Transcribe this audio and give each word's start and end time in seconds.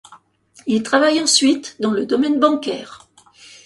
Il 0.65 0.81
travaille 0.81 1.21
ensuite 1.21 1.75
dans 1.79 1.91
le 1.91 2.07
domaine 2.07 2.39
bancaire. 2.39 3.07